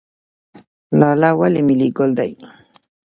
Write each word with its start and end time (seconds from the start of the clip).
لاله 0.99 1.29
ولې 1.39 1.61
ملي 1.67 1.89
ګل 1.97 2.11
دی؟ 2.19 2.31